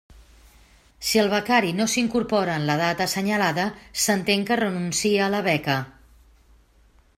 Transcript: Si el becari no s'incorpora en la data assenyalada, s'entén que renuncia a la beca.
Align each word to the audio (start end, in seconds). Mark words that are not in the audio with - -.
Si 1.09 1.19
el 1.23 1.27
becari 1.33 1.73
no 1.79 1.85
s'incorpora 1.91 2.55
en 2.61 2.65
la 2.71 2.77
data 2.81 3.07
assenyalada, 3.09 3.67
s'entén 4.05 4.49
que 4.49 4.59
renuncia 4.65 5.23
a 5.27 5.31
la 5.37 5.45
beca. 5.51 5.79